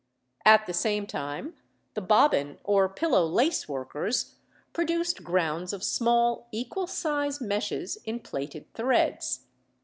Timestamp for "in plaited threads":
8.03-9.41